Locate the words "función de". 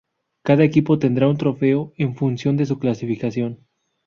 2.15-2.65